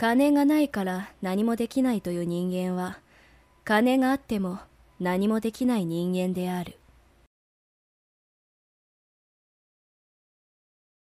[0.00, 3.00] 金がないから何もできないという人間は
[3.64, 4.58] 金があっても
[4.98, 6.79] 何もできない人間である。